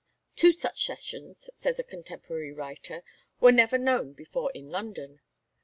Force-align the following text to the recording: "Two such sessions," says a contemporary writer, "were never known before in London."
"Two 0.35 0.51
such 0.51 0.83
sessions," 0.83 1.51
says 1.57 1.77
a 1.77 1.83
contemporary 1.83 2.51
writer, 2.51 3.03
"were 3.39 3.51
never 3.51 3.77
known 3.77 4.13
before 4.13 4.51
in 4.55 4.67
London." 4.71 5.21